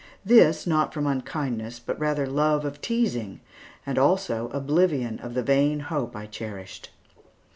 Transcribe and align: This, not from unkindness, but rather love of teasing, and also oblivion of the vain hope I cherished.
This, 0.25 0.65
not 0.65 0.95
from 0.95 1.05
unkindness, 1.05 1.77
but 1.79 1.99
rather 1.99 2.25
love 2.25 2.65
of 2.65 2.81
teasing, 2.81 3.39
and 3.85 3.99
also 3.99 4.49
oblivion 4.49 5.19
of 5.19 5.35
the 5.35 5.43
vain 5.43 5.79
hope 5.79 6.15
I 6.15 6.25
cherished. 6.25 6.89